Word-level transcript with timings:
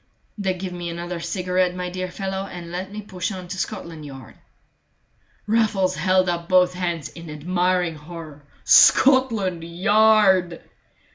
"Then 0.35 0.57
give 0.57 0.73
me 0.73 0.89
another 0.89 1.19
cigarette, 1.19 1.75
my 1.75 1.91
dear 1.91 2.09
fellow, 2.09 2.47
and 2.47 2.71
let 2.71 2.91
me 2.91 3.03
push 3.03 3.31
on 3.31 3.47
to 3.49 3.57
Scotland 3.59 4.03
Yard." 4.03 4.33
Raffles 5.45 5.95
held 5.95 6.27
up 6.27 6.49
both 6.49 6.73
hands 6.73 7.09
in 7.09 7.29
admiring 7.29 7.93
horror. 7.93 8.41
"Scotland 8.63 9.63
Yard!" 9.63 10.59